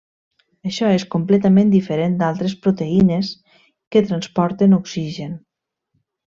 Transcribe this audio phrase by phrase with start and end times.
[0.69, 3.31] Això és completament diferent d'altres proteïnes
[3.97, 5.41] que transporten oxigen.